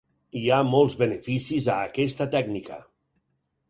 Hi 0.39 0.45
ha 0.55 0.61
molts 0.69 0.95
beneficis 1.03 1.71
a 1.77 1.79
aquesta 1.91 2.31
tècnica. 2.39 2.85